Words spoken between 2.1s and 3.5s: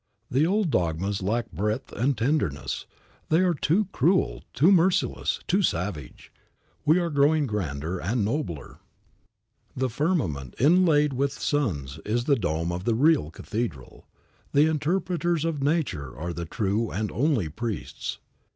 tenderness; they